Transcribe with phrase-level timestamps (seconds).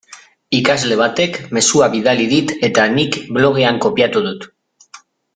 [0.59, 4.49] Ikasle batek mezua bidali dit eta nik blogean kopiatu dut.